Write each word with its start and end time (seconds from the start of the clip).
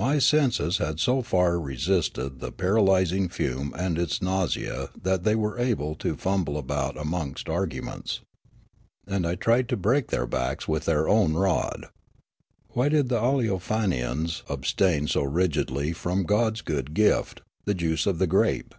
M}' 0.00 0.20
senses 0.20 0.78
had 0.78 1.00
so 1.00 1.20
far 1.20 1.58
resisted 1.58 2.38
the 2.38 2.52
paralysing 2.52 3.28
fume 3.28 3.72
aiid 3.72 3.98
its 3.98 4.22
nausea 4.22 4.90
that 5.02 5.24
they 5.24 5.34
were 5.34 5.58
able 5.58 5.96
to 5.96 6.14
fumble 6.14 6.56
about 6.56 6.96
amongst 6.96 7.48
arguments. 7.48 8.20
And 9.04 9.26
I 9.26 9.34
tried 9.34 9.68
to 9.70 9.76
break 9.76 10.12
their 10.12 10.26
backs 10.26 10.68
with 10.68 10.84
their 10.84 11.08
own 11.08 11.32
rod." 11.34 11.86
Why 12.74 12.88
did 12.88 13.08
the 13.08 13.20
Aleofanians 13.20 14.44
abstain 14.48 15.08
so 15.08 15.24
rigidly 15.24 15.92
from 15.92 16.22
God's 16.22 16.60
good 16.60 16.94
gift, 16.94 17.42
the 17.64 17.74
juice 17.74 18.06
of 18.06 18.20
the 18.20 18.28
grape 18.28 18.76